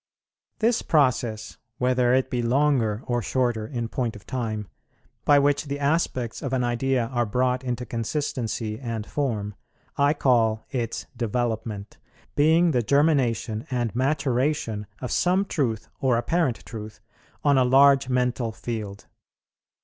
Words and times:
This 0.57 0.81
process, 0.81 1.57
whether 1.77 2.11
it 2.15 2.31
be 2.31 2.41
longer 2.41 3.03
or 3.05 3.21
shorter 3.21 3.67
in 3.67 3.87
point 3.87 4.15
of 4.15 4.25
time, 4.25 4.67
by 5.25 5.37
which 5.37 5.65
the 5.65 5.77
aspects 5.77 6.41
of 6.41 6.53
an 6.53 6.63
idea 6.63 7.05
are 7.13 7.23
brought 7.27 7.63
into 7.63 7.85
consistency 7.85 8.79
and 8.79 9.05
form, 9.05 9.53
I 9.97 10.15
call 10.15 10.65
its 10.71 11.05
development, 11.15 11.99
being 12.35 12.71
the 12.71 12.81
germination 12.81 13.67
and 13.69 13.95
maturation 13.95 14.87
of 15.01 15.11
some 15.11 15.45
truth 15.45 15.87
or 15.99 16.17
apparent 16.17 16.65
truth 16.65 16.99
on 17.43 17.59
a 17.59 17.63
large 17.63 18.09
mental 18.09 18.51
field. 18.51 19.05